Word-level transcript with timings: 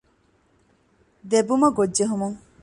ދެބުމަގޮށް 1.29 1.93
ޖެހެމުން 1.97 2.37